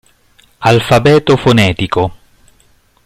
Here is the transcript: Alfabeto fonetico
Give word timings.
Alfabeto 0.69 1.37
fonetico 1.37 2.03